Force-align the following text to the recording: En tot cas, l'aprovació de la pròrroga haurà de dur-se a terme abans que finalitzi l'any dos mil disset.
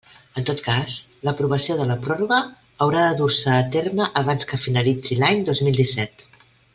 En 0.41 0.45
tot 0.49 0.61
cas, 0.67 0.93
l'aprovació 1.27 1.75
de 1.81 1.85
la 1.91 1.97
pròrroga 2.07 2.39
haurà 2.85 3.03
de 3.09 3.13
dur-se 3.21 3.53
a 3.59 3.69
terme 3.79 4.09
abans 4.23 4.49
que 4.53 4.63
finalitzi 4.67 5.19
l'any 5.23 5.45
dos 5.51 5.63
mil 5.69 5.79
disset. 5.83 6.27